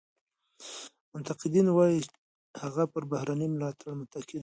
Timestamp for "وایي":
1.71-1.99